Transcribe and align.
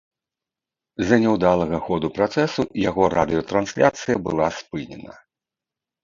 З-за 1.01 1.17
няўдалага 1.23 1.77
ходу 1.89 2.07
працэсу 2.15 2.65
яго 2.89 3.03
радыётрансляцыя 3.15 4.15
была 4.29 4.47
спынена. 4.61 5.13